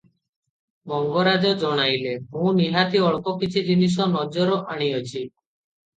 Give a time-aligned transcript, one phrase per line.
[0.93, 5.25] ମଙ୍ଗରାଜ ଜଣାଇଲେ, "ମୁଁ ନିହାତି ଅଳ୍ପ କିଛି ଜିନିଷ ନଜର ଆଣିଅଛି।"